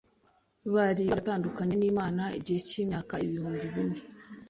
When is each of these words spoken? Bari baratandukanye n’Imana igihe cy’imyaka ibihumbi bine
Bari 0.73 1.03
baratandukanye 1.09 1.75
n’Imana 1.77 2.23
igihe 2.37 2.59
cy’imyaka 2.67 3.13
ibihumbi 3.25 3.65
bine 3.73 3.97